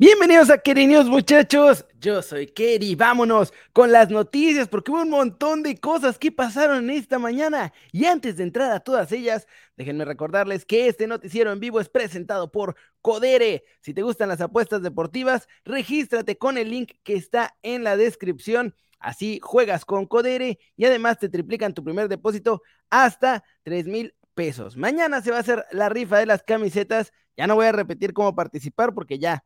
[0.00, 1.84] Bienvenidos a News, muchachos.
[1.98, 2.94] Yo soy Kerry.
[2.94, 7.74] Vámonos con las noticias porque hubo un montón de cosas que pasaron esta mañana.
[7.92, 11.90] Y antes de entrar a todas ellas, déjenme recordarles que este noticiero en vivo es
[11.90, 13.64] presentado por Codere.
[13.82, 18.74] Si te gustan las apuestas deportivas, regístrate con el link que está en la descripción.
[19.00, 24.78] Así juegas con Codere y además te triplican tu primer depósito hasta 3 mil pesos.
[24.78, 27.12] Mañana se va a hacer la rifa de las camisetas.
[27.36, 29.44] Ya no voy a repetir cómo participar porque ya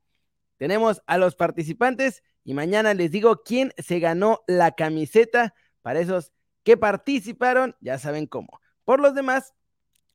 [0.64, 6.32] tenemos a los participantes y mañana les digo quién se ganó la camiseta para esos
[6.62, 8.62] que participaron, ya saben cómo.
[8.82, 9.52] Por los demás,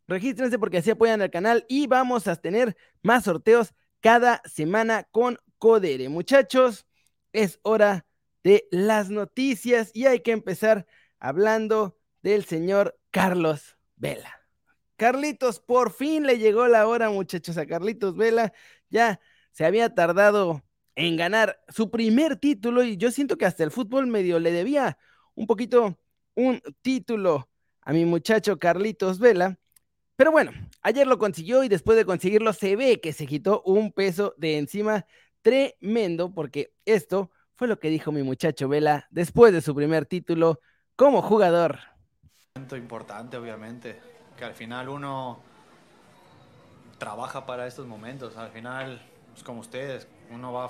[0.08, 5.38] regístrense porque así apoyan al canal y vamos a tener más sorteos cada semana con
[5.60, 6.10] Codere.
[6.10, 6.88] Muchachos,
[7.32, 8.08] es hora
[8.44, 10.88] de las noticias y hay que empezar
[11.20, 14.34] hablando del señor Carlos Vela.
[14.96, 18.52] Carlitos, por fin le llegó la hora, muchachos, a Carlitos Vela.
[18.90, 19.20] Ya
[19.52, 20.64] se había tardado
[20.96, 24.98] en ganar su primer título y yo siento que hasta el fútbol medio le debía
[25.34, 25.98] un poquito
[26.36, 27.50] un título
[27.82, 29.58] a mi muchacho Carlitos Vela.
[30.16, 30.52] Pero bueno,
[30.82, 34.58] ayer lo consiguió y después de conseguirlo se ve que se quitó un peso de
[34.58, 35.06] encima
[35.42, 40.60] tremendo porque esto fue lo que dijo mi muchacho Vela después de su primer título
[40.96, 41.80] como jugador.
[42.72, 44.00] Importante, obviamente,
[44.38, 45.40] que al final uno
[46.98, 48.36] trabaja para estos momentos.
[48.36, 49.02] Al final
[49.40, 50.68] pues, como ustedes, uno va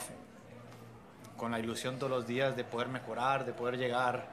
[1.37, 4.27] con la ilusión todos los días de poder mejorar, de poder llegar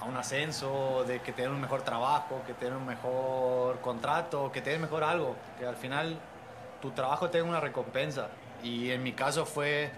[0.00, 4.60] a un ascenso, de que tener un mejor trabajo, que tener un mejor contrato, que
[4.62, 6.18] tener mejor algo, que al final
[6.82, 8.30] tu trabajo tenga una recompensa.
[8.64, 9.92] Y en mi caso fue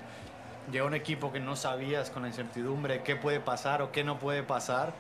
[0.71, 4.05] llegar a un equipo que no sabías con la incertidumbre qué puede pasar o qué
[4.05, 4.93] no puede pasar,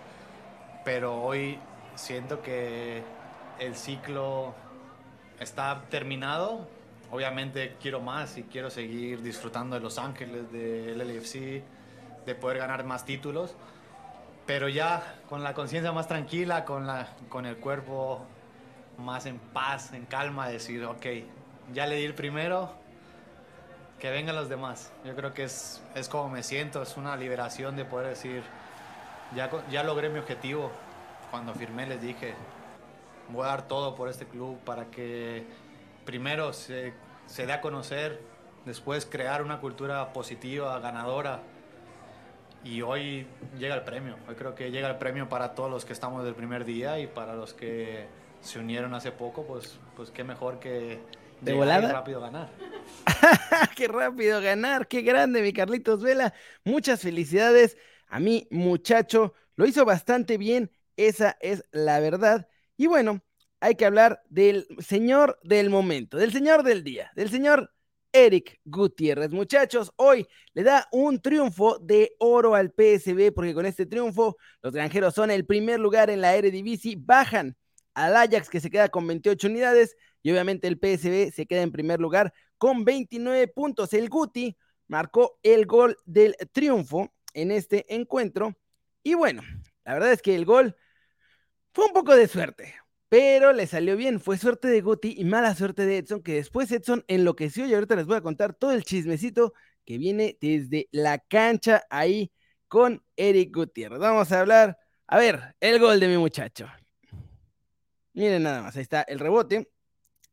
[0.86, 1.58] pero hoy
[1.96, 3.02] siento que
[3.58, 4.54] el ciclo
[5.38, 6.75] está terminado
[7.10, 11.62] obviamente quiero más y quiero seguir disfrutando de Los Ángeles, del LFC,
[12.24, 13.54] de poder ganar más títulos,
[14.46, 18.24] pero ya con la conciencia más tranquila, con, la, con el cuerpo
[18.98, 21.06] más en paz, en calma, decir, ok,
[21.72, 22.70] ya le di el primero,
[23.98, 24.92] que vengan los demás.
[25.04, 28.42] Yo creo que es, es como me siento, es una liberación de poder decir,
[29.34, 30.70] ya, ya logré mi objetivo.
[31.30, 32.34] Cuando firmé les dije,
[33.30, 35.44] voy a dar todo por este club para que
[36.04, 36.94] primero se,
[37.26, 38.20] se dé a conocer,
[38.64, 41.42] después crear una cultura positiva, ganadora.
[42.64, 43.26] Y hoy
[43.58, 44.16] llega el premio.
[44.28, 47.06] Hoy creo que llega el premio para todos los que estamos del primer día y
[47.06, 48.06] para los que
[48.40, 51.00] se unieron hace poco, pues, pues qué mejor que
[51.40, 51.92] de volada.
[51.92, 52.50] rápido ganar.
[53.76, 56.34] qué rápido ganar, qué grande mi Carlitos Vela.
[56.64, 57.76] Muchas felicidades
[58.08, 59.34] a mi muchacho.
[59.56, 62.48] Lo hizo bastante bien, esa es la verdad.
[62.76, 63.22] Y bueno,
[63.60, 67.72] hay que hablar del señor del momento, del señor del día, del señor
[68.12, 69.32] Eric Gutiérrez.
[69.32, 74.72] Muchachos, hoy le da un triunfo de oro al PSB porque con este triunfo los
[74.72, 77.56] granjeros son el primer lugar en la Eredivisie, bajan
[77.94, 81.72] al Ajax que se queda con 28 unidades y obviamente el PSB se queda en
[81.72, 83.92] primer lugar con 29 puntos.
[83.92, 84.56] El Guti
[84.88, 88.56] marcó el gol del triunfo en este encuentro
[89.02, 89.42] y bueno,
[89.84, 90.76] la verdad es que el gol
[91.72, 92.74] fue un poco de suerte,
[93.08, 94.20] pero le salió bien.
[94.20, 97.96] Fue suerte de Guti y mala suerte de Edson, que después Edson enloqueció y ahorita
[97.96, 99.52] les voy a contar todo el chismecito
[99.84, 102.32] que viene desde la cancha ahí
[102.68, 104.00] con Eric Gutiérrez.
[104.00, 106.66] Vamos a hablar, a ver, el gol de mi muchacho.
[108.12, 109.70] Miren nada más, ahí está el rebote,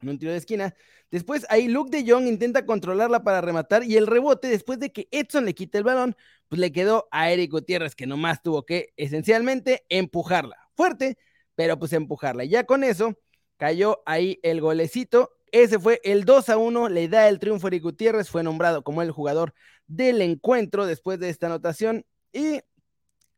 [0.01, 0.73] en un tiro de esquina.
[1.11, 5.07] Después ahí Luke de Jong intenta controlarla para rematar y el rebote, después de que
[5.11, 6.15] Edson le quite el balón,
[6.47, 11.17] pues le quedó a Eric Gutiérrez, que nomás tuvo que esencialmente empujarla fuerte
[11.55, 12.45] pero pues empujarla.
[12.45, 13.17] Ya con eso
[13.57, 15.31] cayó ahí el golecito.
[15.51, 18.83] Ese fue el 2 a 1, le da el triunfo a Eric Gutiérrez, fue nombrado
[18.83, 19.53] como el jugador
[19.87, 22.05] del encuentro después de esta anotación.
[22.31, 22.61] Y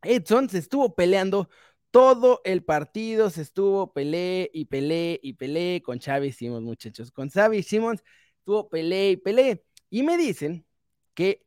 [0.04, 1.50] Edson se estuvo peleando
[1.92, 7.12] todo el partido, se estuvo peleé y peleé y peleé con Xavi Simons, muchachos.
[7.12, 8.04] Con Xavi Simons
[8.40, 9.64] estuvo peleé y peleé.
[9.90, 10.66] Y me dicen
[11.14, 11.46] que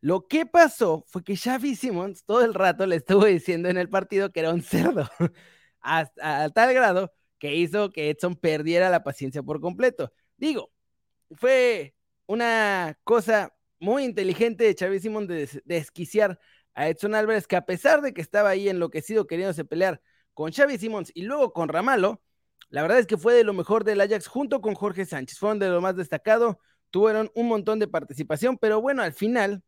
[0.00, 3.88] lo que pasó fue que Xavi Simons todo el rato le estuvo diciendo en el
[3.88, 5.08] partido que era un cerdo.
[5.80, 10.12] hasta, a tal grado que hizo que Edson perdiera la paciencia por completo.
[10.36, 10.72] Digo,
[11.32, 11.94] fue
[12.26, 16.38] una cosa muy inteligente de Xavi Simón de desquiciar
[16.74, 20.00] a Edson Álvarez, que a pesar de que estaba ahí enloquecido queriéndose pelear
[20.34, 22.22] con Xavi Simons y luego con Ramalo,
[22.68, 25.38] la verdad es que fue de lo mejor del Ajax junto con Jorge Sánchez.
[25.38, 26.60] Fueron de lo más destacado,
[26.90, 29.64] tuvieron un montón de participación, pero bueno, al final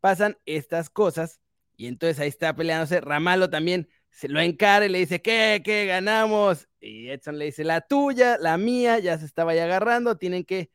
[0.00, 1.40] pasan estas cosas
[1.76, 3.00] y entonces ahí está peleándose.
[3.00, 5.62] Ramalo también se lo encara y le dice, ¿qué?
[5.64, 6.68] ¿Qué ganamos?
[6.80, 10.70] Y Edson le dice, la tuya, la mía, ya se estaba ya agarrando, tienen que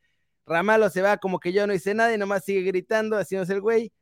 [0.46, 3.60] Ramalo se va como que yo no hice nada y nomás sigue gritando, haciéndose el
[3.60, 3.92] güey.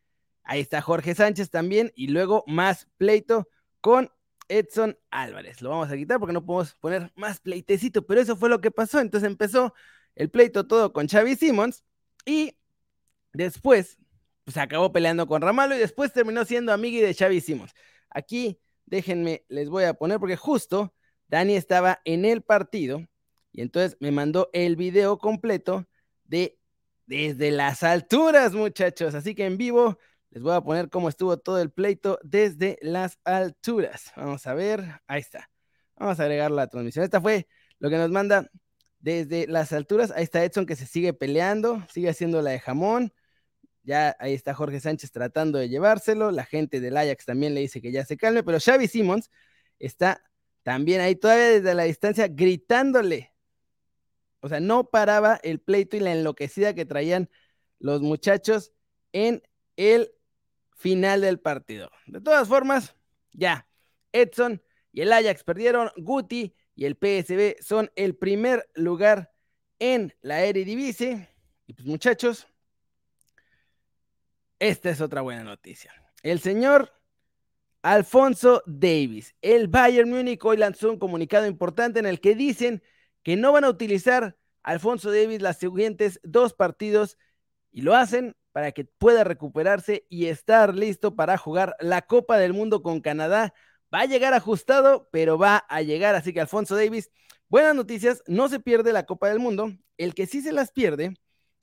[0.43, 3.49] Ahí está Jorge Sánchez también y luego más pleito
[3.81, 4.11] con
[4.49, 5.63] Edson Álvarez.
[5.63, 8.71] Lo vamos a quitar porque no podemos poner más pleitecito, pero eso fue lo que
[8.71, 9.01] pasó.
[9.01, 9.73] Entonces empezó
[10.15, 11.83] el pleito todo con Xavi Simmons
[12.27, 12.57] y
[13.33, 13.99] después
[14.45, 17.73] pues acabó peleando con Ramalo y después terminó siendo amigo de Xavi Simmons.
[18.11, 20.95] Aquí déjenme, les voy a poner porque justo
[21.29, 23.07] Dani estaba en el partido
[23.53, 25.87] y entonces me mandó el video completo
[26.25, 26.59] de
[27.07, 29.15] desde las alturas, muchachos.
[29.15, 29.99] Así que en vivo
[30.31, 34.13] les voy a poner cómo estuvo todo el pleito desde las alturas.
[34.17, 35.51] Vamos a ver, ahí está.
[35.97, 37.05] Vamos a agregar la transmisión.
[37.05, 37.47] Esta fue
[37.79, 38.51] lo que nos manda
[38.99, 40.11] desde las alturas.
[40.11, 43.13] Ahí está Edson que se sigue peleando, sigue haciendo la de jamón.
[43.85, 46.31] Ya ahí está Jorge Sánchez tratando de llevárselo.
[46.31, 49.31] La gente del Ajax también le dice que ya se calme, pero Xavi Simmons
[49.79, 50.23] está
[50.63, 53.35] también ahí todavía desde la distancia gritándole.
[54.41, 57.31] O sea, no paraba el pleito y la enloquecida que traían
[57.79, 58.73] los muchachos
[59.13, 59.43] en
[59.77, 60.11] el
[60.75, 61.91] final del partido.
[62.07, 62.97] De todas formas,
[63.33, 63.69] ya,
[64.13, 69.33] Edson y el Ajax perdieron, Guti y el PSB son el primer lugar
[69.79, 71.29] en la Eredivisie.
[71.67, 72.47] Y pues muchachos,
[74.69, 75.93] esta es otra buena noticia.
[76.23, 76.91] El señor
[77.83, 82.83] Alfonso Davis, el Bayern Múnich hoy lanzó un comunicado importante en el que dicen
[83.23, 87.19] que no van a utilizar Alfonso Davis las siguientes dos partidos
[87.73, 92.55] y lo hacen para que pueda recuperarse y estar listo para jugar la Copa del
[92.55, 93.53] Mundo con Canadá.
[93.93, 96.15] Va a llegar ajustado, pero va a llegar.
[96.15, 97.11] Así que Alfonso Davis,
[97.51, 99.73] buenas noticias, no se pierde la Copa del Mundo.
[99.99, 101.15] El que sí se las pierde,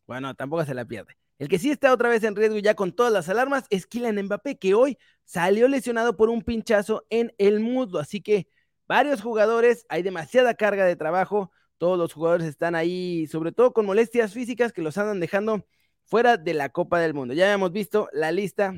[0.05, 1.20] bueno, tampoco se la pierde.
[1.41, 4.25] El que sí está otra vez en riesgo ya con todas las alarmas es Kylian
[4.25, 7.97] Mbappé, que hoy salió lesionado por un pinchazo en el muslo.
[7.97, 8.47] Así que
[8.87, 11.51] varios jugadores, hay demasiada carga de trabajo.
[11.79, 15.65] Todos los jugadores están ahí, sobre todo con molestias físicas que los andan dejando
[16.03, 17.33] fuera de la Copa del Mundo.
[17.33, 18.75] Ya habíamos visto la lista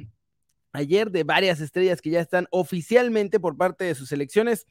[0.72, 4.68] ayer de varias estrellas que ya están oficialmente por parte de sus selecciones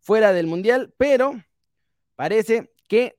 [0.00, 1.40] fuera del Mundial, pero
[2.16, 3.16] parece que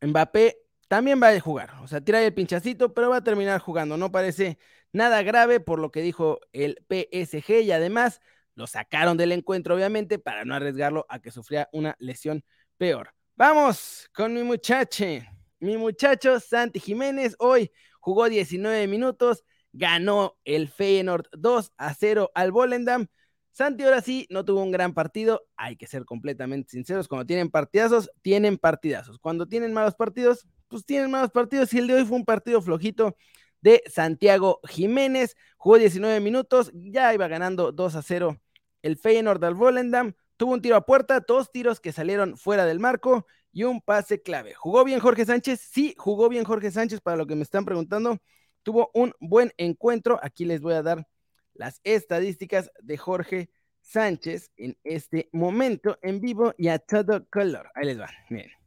[0.00, 1.74] Mbappé también va a jugar.
[1.82, 3.96] O sea, tira el pinchacito, pero va a terminar jugando.
[3.96, 4.58] No parece
[4.92, 8.20] nada grave por lo que dijo el PSG y además
[8.54, 12.44] lo sacaron del encuentro, obviamente, para no arriesgarlo a que sufriera una lesión
[12.78, 13.10] peor.
[13.36, 15.28] Vamos con mi muchache.
[15.60, 22.52] Mi muchacho Santi Jiménez hoy jugó 19 minutos, ganó el Feyenoord 2 a 0 al
[22.52, 23.08] Volendam.
[23.50, 27.50] Santi ahora sí no tuvo un gran partido, hay que ser completamente sinceros, cuando tienen
[27.50, 29.18] partidazos, tienen partidazos.
[29.18, 32.60] Cuando tienen malos partidos, pues tienen malos partidos y el de hoy fue un partido
[32.62, 33.16] flojito
[33.60, 38.40] de Santiago Jiménez, jugó 19 minutos, ya iba ganando 2 a 0
[38.82, 42.78] el Feyenoord al Volendam, tuvo un tiro a puerta, dos tiros que salieron fuera del
[42.78, 44.54] marco y un pase clave.
[44.54, 45.60] ¿Jugó bien Jorge Sánchez?
[45.60, 48.18] Sí, jugó bien Jorge Sánchez, para lo que me están preguntando.
[48.62, 50.20] Tuvo un buen encuentro.
[50.22, 51.08] Aquí les voy a dar
[51.54, 57.70] las estadísticas de Jorge Sánchez en este momento en vivo y a todo color.
[57.74, 58.10] Ahí les va.
[58.28, 58.65] Miren.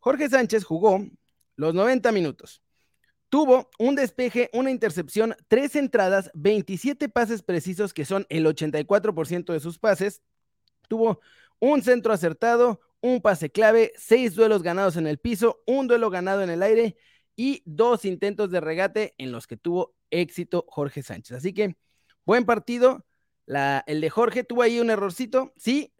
[0.00, 1.06] Jorge Sánchez jugó
[1.56, 2.62] los 90 minutos.
[3.28, 9.60] Tuvo un despeje, una intercepción, tres entradas, 27 pases precisos, que son el 84% de
[9.60, 10.20] sus pases.
[10.88, 11.20] Tuvo
[11.60, 16.42] un centro acertado, un pase clave, seis duelos ganados en el piso, un duelo ganado
[16.42, 16.96] en el aire
[17.36, 21.36] y dos intentos de regate en los que tuvo éxito Jorge Sánchez.
[21.36, 21.76] Así que
[22.24, 23.06] buen partido.
[23.86, 25.92] El de Jorge tuvo ahí un errorcito, sí,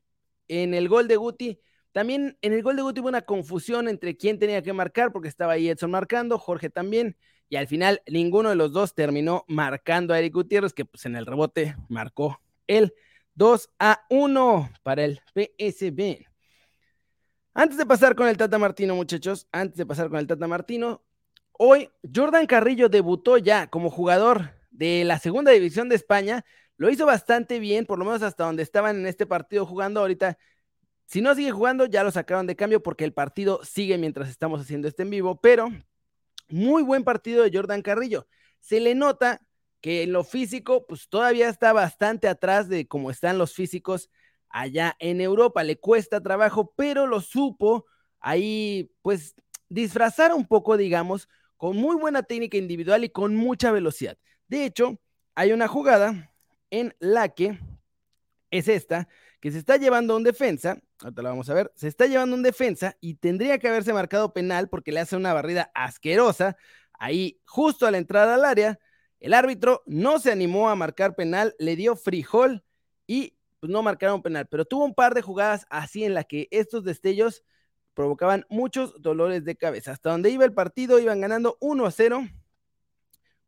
[0.49, 1.61] en el gol de Guti.
[1.92, 5.28] También en el gol de Guti hubo una confusión entre quién tenía que marcar, porque
[5.28, 7.16] estaba ahí Edson marcando, Jorge también,
[7.49, 11.16] y al final ninguno de los dos terminó marcando a Eric Gutiérrez, que pues en
[11.16, 12.94] el rebote marcó el
[13.35, 16.26] 2 a 1 para el PSB.
[17.54, 21.02] Antes de pasar con el Tata Martino, muchachos, antes de pasar con el Tata Martino,
[21.52, 26.44] hoy Jordan Carrillo debutó ya como jugador de la segunda división de España.
[26.76, 30.38] Lo hizo bastante bien, por lo menos hasta donde estaban en este partido jugando ahorita.
[31.11, 34.61] Si no sigue jugando, ya lo sacaron de cambio porque el partido sigue mientras estamos
[34.61, 35.69] haciendo este en vivo, pero
[36.49, 38.29] muy buen partido de Jordan Carrillo.
[38.61, 39.43] Se le nota
[39.81, 44.09] que en lo físico, pues todavía está bastante atrás de cómo están los físicos
[44.50, 45.64] allá en Europa.
[45.64, 47.87] Le cuesta trabajo, pero lo supo
[48.21, 49.35] ahí, pues,
[49.69, 54.17] disfrazar un poco, digamos, con muy buena técnica individual y con mucha velocidad.
[54.47, 55.00] De hecho,
[55.35, 56.33] hay una jugada
[56.71, 57.59] en la que
[58.52, 59.09] es esta,
[59.40, 62.42] que se está llevando un defensa, ahorita la vamos a ver, se está llevando un
[62.42, 66.56] defensa y tendría que haberse marcado penal porque le hace una barrida asquerosa
[66.99, 68.78] ahí justo a la entrada al área.
[69.18, 72.64] El árbitro no se animó a marcar penal, le dio frijol
[73.06, 76.49] y pues no marcaron penal, pero tuvo un par de jugadas así en la que
[76.50, 77.44] estos destellos
[77.94, 79.92] provocaban muchos dolores de cabeza.
[79.92, 82.28] Hasta donde iba el partido, iban ganando 1 a 0.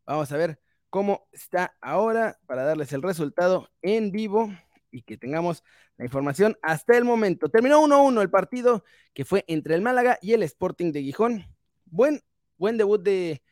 [0.04, 4.52] Vamos a ver cómo está ahora para darles el resultado en vivo
[4.92, 5.64] y que tengamos
[5.96, 7.48] la información hasta el momento.
[7.48, 11.46] Terminó 1-1 el partido que fue entre el Málaga y el Sporting de Gijón.
[11.86, 12.22] Buen,
[12.58, 13.42] buen debut de,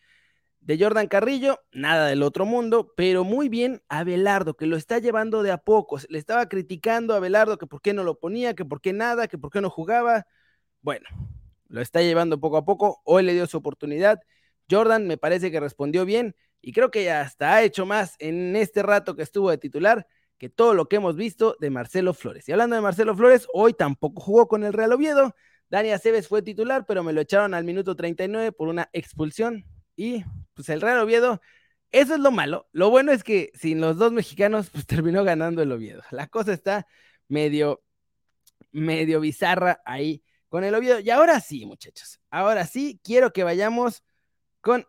[0.61, 5.43] de Jordan Carrillo, nada del otro mundo, pero muy bien Abelardo, que lo está llevando
[5.43, 5.99] de a poco.
[6.09, 9.27] Le estaba criticando a Abelardo que por qué no lo ponía, que por qué nada,
[9.27, 10.27] que por qué no jugaba.
[10.83, 11.09] Bueno,
[11.69, 13.01] lo está llevando poco a poco.
[13.05, 14.21] Hoy le dio su oportunidad.
[14.71, 18.83] Jordan me parece que respondió bien y creo que hasta ha hecho más en este
[18.83, 20.07] rato que estuvo de titular
[20.41, 22.49] que todo lo que hemos visto de Marcelo Flores.
[22.49, 25.37] Y hablando de Marcelo Flores, hoy tampoco jugó con el Real Oviedo.
[25.69, 29.67] Dani Aceves fue titular, pero me lo echaron al minuto 39 por una expulsión.
[29.97, 31.43] Y pues el Real Oviedo,
[31.93, 32.71] eso es lo malo.
[32.73, 36.03] Lo bueno es que sin los dos mexicanos, pues terminó ganando el Oviedo.
[36.11, 36.87] La cosa está
[37.29, 37.83] medio,
[38.73, 41.01] medio bizarra ahí con el Oviedo.
[41.01, 44.03] Y ahora sí, muchachos, ahora sí quiero que vayamos
[44.63, 44.87] con,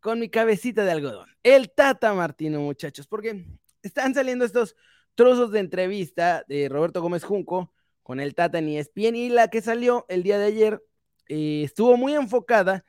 [0.00, 1.30] con mi cabecita de algodón.
[1.44, 3.46] El Tata Martino, muchachos, porque
[3.84, 4.76] están saliendo estos
[5.14, 7.72] trozos de entrevista de Roberto Gómez Junco
[8.02, 10.82] con el Tata en ESPN y la que salió el día de ayer
[11.28, 12.84] eh, estuvo muy enfocada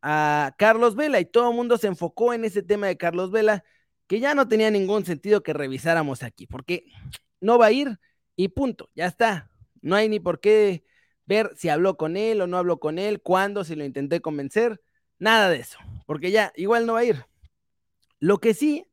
[0.00, 3.64] a Carlos Vela y todo el mundo se enfocó en ese tema de Carlos Vela
[4.06, 6.84] que ya no tenía ningún sentido que revisáramos aquí porque
[7.40, 7.98] no va a ir
[8.36, 9.50] y punto, ya está.
[9.80, 10.84] No hay ni por qué
[11.26, 14.80] ver si habló con él o no habló con él, cuándo, si lo intenté convencer,
[15.18, 17.26] nada de eso, porque ya igual no va a ir.
[18.20, 18.86] Lo que sí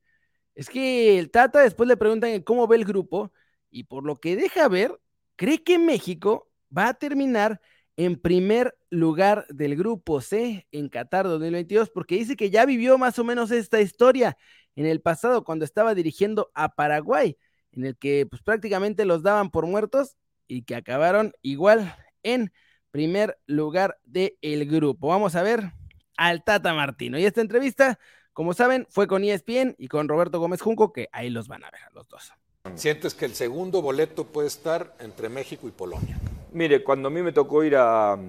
[0.55, 3.31] es que el Tata después le preguntan cómo ve el grupo
[3.69, 4.99] y por lo que deja ver,
[5.35, 7.61] cree que México va a terminar
[7.97, 13.19] en primer lugar del grupo C en Qatar 2022 porque dice que ya vivió más
[13.19, 14.37] o menos esta historia
[14.75, 17.37] en el pasado cuando estaba dirigiendo a Paraguay,
[17.71, 22.51] en el que pues prácticamente los daban por muertos y que acabaron igual en
[22.91, 25.09] primer lugar del grupo.
[25.09, 25.71] Vamos a ver
[26.17, 27.19] al Tata Martino.
[27.19, 27.99] Y esta entrevista
[28.35, 31.71] como saben, fue con ESPN y con Roberto Gómez Junco, que ahí los van a
[31.71, 32.33] ver a los dos.
[32.75, 36.19] ¿Sientes que el segundo boleto puede estar entre México y Polonia?
[36.51, 38.19] Mire, cuando a mí me tocó ir a,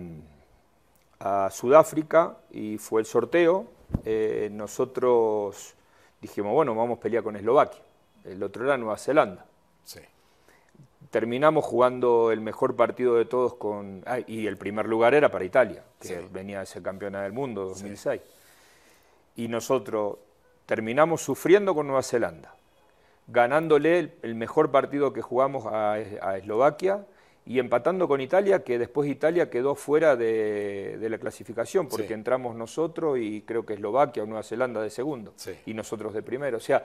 [1.51, 3.67] Sudáfrica y fue el sorteo,
[4.05, 5.75] eh, nosotros
[6.21, 7.83] dijimos, bueno, vamos a pelear con Eslovaquia.
[8.25, 9.45] El otro era Nueva Zelanda.
[9.83, 10.01] Sí.
[11.11, 14.05] Terminamos jugando el mejor partido de todos con...
[14.29, 18.21] y el primer lugar era para Italia, que venía de ser campeona del mundo 2006
[19.37, 20.17] y nosotros
[20.65, 22.57] terminamos sufriendo con Nueva Zelanda,
[23.29, 25.99] ganándole el, mejor partido que jugamos a,
[26.37, 27.07] Eslovaquia
[27.45, 33.19] y empatando con Italia, que después Italia quedó fuera de, la clasificación, porque entramos nosotros
[33.21, 36.57] y creo que Eslovaquia o Nueva Zelanda de segundo, y nosotros de primero.
[36.57, 36.83] O sea,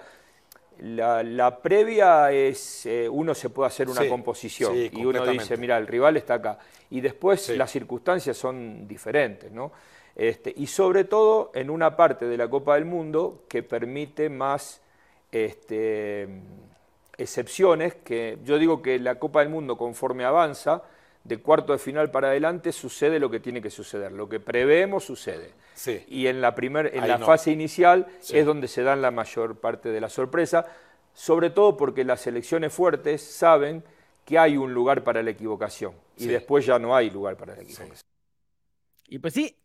[0.80, 5.88] la, previa es, eh, uno se puede hacer una composición y uno dice, mira, el
[5.88, 6.60] rival está acá.
[6.90, 9.72] Y después las circunstancias son diferentes, ¿no?
[10.16, 14.82] Este, y sobre todo en una parte de la Copa del Mundo que permite más
[15.32, 16.28] este,
[17.18, 20.84] excepciones, que yo digo que la Copa del Mundo conforme avanza,
[21.24, 25.04] de cuarto de final para adelante sucede lo que tiene que suceder, lo que preveemos
[25.04, 25.52] sucede.
[26.08, 29.90] Y en la, primer, en la fase inicial es donde se dan la mayor parte
[29.90, 30.66] de la sorpresa,
[31.14, 33.84] sobre todo porque las selecciones fuertes saben
[34.26, 37.62] que hay un lugar para la equivocación y después ya no hay lugar para la
[37.62, 37.98] equivocación.
[39.08, 39.56] Y pues sí,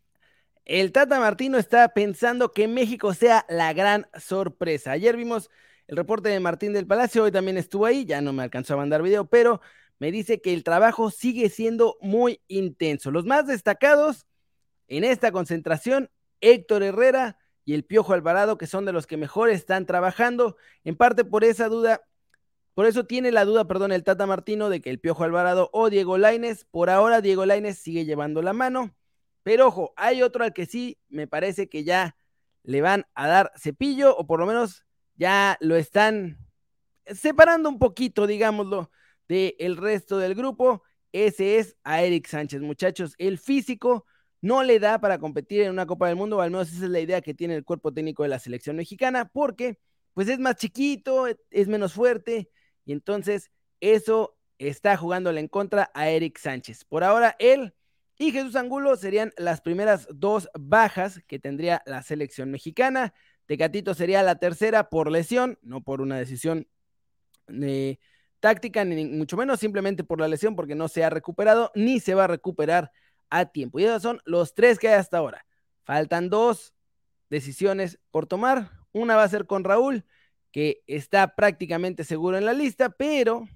[0.66, 4.90] el Tata Martino está pensando que México sea la gran sorpresa.
[4.90, 5.48] Ayer vimos
[5.86, 8.78] el reporte de Martín del Palacio, hoy también estuvo ahí, ya no me alcanzó a
[8.78, 9.60] mandar video, pero
[10.00, 13.12] me dice que el trabajo sigue siendo muy intenso.
[13.12, 14.26] Los más destacados
[14.88, 19.50] en esta concentración, Héctor Herrera y el Piojo Alvarado, que son de los que mejor
[19.50, 22.02] están trabajando, en parte por esa duda,
[22.74, 25.90] por eso tiene la duda, perdón, el Tata Martino de que el Piojo Alvarado o
[25.90, 28.96] Diego Laines, por ahora Diego Laines sigue llevando la mano.
[29.46, 32.16] Pero ojo, hay otro al que sí me parece que ya
[32.64, 34.84] le van a dar cepillo, o por lo menos
[35.14, 36.36] ya lo están
[37.04, 38.90] separando un poquito, digámoslo,
[39.28, 40.82] del resto del grupo.
[41.12, 43.14] Ese es a Eric Sánchez, muchachos.
[43.18, 44.04] El físico
[44.40, 46.90] no le da para competir en una Copa del Mundo, o al menos esa es
[46.90, 49.78] la idea que tiene el cuerpo técnico de la selección mexicana, porque
[50.12, 52.50] pues es más chiquito, es menos fuerte,
[52.84, 56.84] y entonces eso está jugándole en contra a Eric Sánchez.
[56.84, 57.74] Por ahora, él
[58.18, 63.12] y Jesús Angulo serían las primeras dos bajas que tendría la selección mexicana.
[63.46, 66.66] Tecatito sería la tercera por lesión, no por una decisión
[67.48, 67.98] eh,
[68.40, 72.14] táctica, ni mucho menos simplemente por la lesión, porque no se ha recuperado ni se
[72.14, 72.90] va a recuperar
[73.28, 73.78] a tiempo.
[73.78, 75.44] Y esos son los tres que hay hasta ahora.
[75.84, 76.74] Faltan dos
[77.28, 78.70] decisiones por tomar.
[78.92, 80.06] Una va a ser con Raúl,
[80.52, 83.46] que está prácticamente seguro en la lista, pero,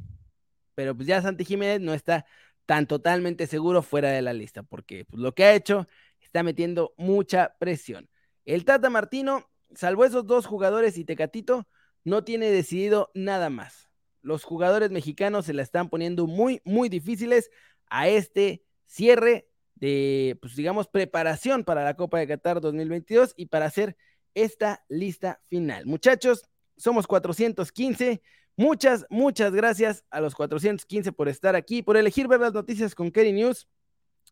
[0.74, 2.26] pero pues ya Santi Jiménez no está
[2.66, 5.88] tan totalmente seguro fuera de la lista, porque pues, lo que ha hecho
[6.20, 8.08] está metiendo mucha presión.
[8.44, 11.66] El Tata Martino, salvo esos dos jugadores y Tecatito,
[12.04, 13.90] no tiene decidido nada más.
[14.22, 17.50] Los jugadores mexicanos se la están poniendo muy, muy difíciles
[17.88, 23.66] a este cierre de, pues digamos, preparación para la Copa de Qatar 2022 y para
[23.66, 23.96] hacer
[24.34, 25.86] esta lista final.
[25.86, 26.44] Muchachos,
[26.76, 28.22] somos 415.
[28.60, 33.10] Muchas, muchas gracias a los 415 por estar aquí, por elegir ver las noticias con
[33.10, 33.66] Kerry News.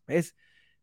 [0.05, 0.35] Es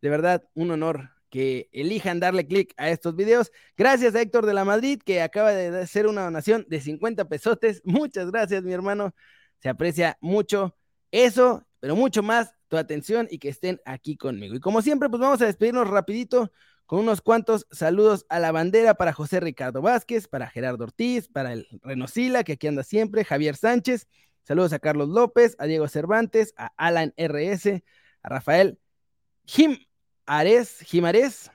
[0.03, 3.53] de verdad un honor que elijan darle clic a estos videos.
[3.77, 7.83] Gracias a Héctor de la Madrid, que acaba de hacer una donación de 50 pesotes.
[7.85, 9.15] Muchas gracias, mi hermano.
[9.61, 10.77] Se aprecia mucho
[11.13, 14.57] eso, pero mucho más tu atención y que estén aquí conmigo.
[14.57, 16.51] Y como siempre, pues vamos a despedirnos rapidito
[16.87, 21.53] con unos cuantos saludos a la bandera para José Ricardo Vázquez, para Gerardo Ortiz, para
[21.53, 24.07] el Renosila, que aquí anda siempre, Javier Sánchez,
[24.45, 27.83] saludos a Carlos López, a Diego Cervantes, a Alan RS,
[28.23, 28.79] a Rafael
[29.45, 29.79] Jim
[30.27, 31.51] Ares,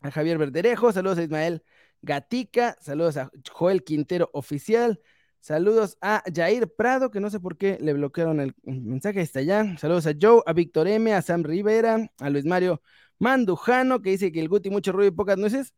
[0.00, 1.64] a Javier Verderejo, saludos a Ismael
[2.02, 5.00] Gatica, saludos a Joel Quintero Oficial,
[5.40, 9.76] saludos a Jair Prado, que no sé por qué le bloquearon el mensaje, está allá,
[9.78, 12.80] saludos a Joe, a Víctor M, a Sam Rivera, a Luis Mario
[13.18, 15.72] Mandujano, que dice que el Guti mucho ruido y pocas nueces.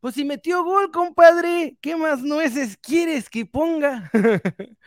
[0.00, 4.10] Pues si metió gol, compadre, ¿qué más nueces quieres que ponga?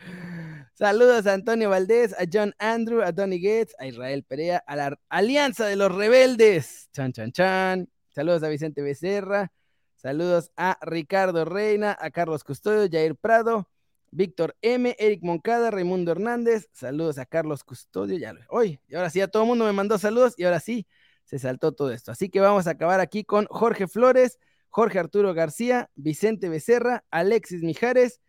[0.74, 5.00] Saludos a Antonio Valdés, a John Andrew, a Donny Gates, a Israel Perea, a la
[5.08, 6.90] Alianza de los Rebeldes.
[6.92, 7.88] Chan, chan, chan.
[8.10, 9.50] Saludos a Vicente Becerra.
[9.94, 13.70] Saludos a Ricardo Reina, a Carlos Custodio, Jair Prado,
[14.10, 16.68] Víctor M, Eric Moncada, Raimundo Hernández.
[16.72, 18.18] Saludos a Carlos Custodio.
[18.18, 18.78] Ya lo hoy.
[18.86, 20.86] Y ahora sí, a todo el mundo me mandó saludos y ahora sí
[21.26, 22.12] se saltó todo esto.
[22.12, 24.38] Así que vamos a acabar aquí con Jorge Flores,
[24.70, 28.20] Jorge Arturo García, Vicente Becerra, Alexis Mijares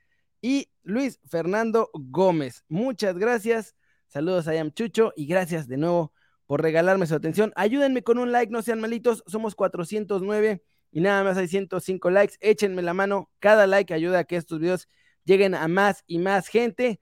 [0.42, 2.66] y Luis Fernando Gómez.
[2.68, 3.76] Muchas gracias.
[4.08, 6.12] Saludos a Yam Chucho y gracias de nuevo
[6.48, 7.54] por regalarme su atención.
[7.56, 9.24] Ayúdenme con un like, no sean malitos.
[9.28, 12.36] Somos 409 y nada más hay 105 likes.
[12.40, 13.30] Échenme la mano.
[13.40, 14.90] Cada like ayuda a que estos videos
[15.24, 17.00] lleguen a más y más gente.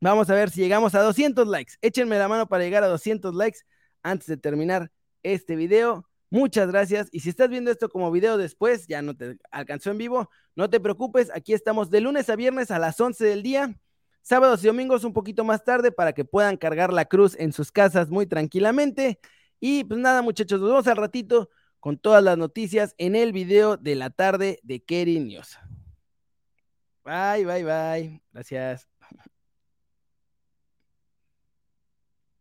[0.00, 1.74] Vamos a ver si llegamos a 200 likes.
[1.82, 3.60] Échenme la mano para llegar a 200 likes
[4.04, 4.92] antes de terminar
[5.24, 6.08] este video.
[6.30, 7.08] Muchas gracias.
[7.10, 10.70] Y si estás viendo esto como video después, ya no te alcanzó en vivo, no
[10.70, 11.30] te preocupes.
[11.34, 13.76] Aquí estamos de lunes a viernes a las 11 del día.
[14.22, 17.72] Sábados y domingos un poquito más tarde para que puedan cargar la cruz en sus
[17.72, 19.18] casas muy tranquilamente.
[19.60, 23.76] Y pues nada, muchachos, nos vemos al ratito con todas las noticias en el video
[23.76, 25.58] de la tarde de Kerry News.
[27.04, 28.22] Bye, bye, bye.
[28.32, 28.93] Gracias.